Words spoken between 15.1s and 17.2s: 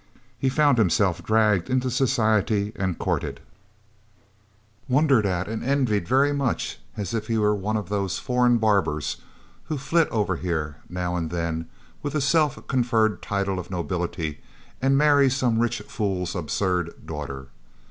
some rich fool's absurd